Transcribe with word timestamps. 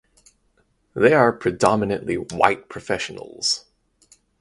They 0.95 1.13
are 1.13 1.31
predominantly 1.31 2.15
white 2.15 2.69
professionals. 2.69 3.65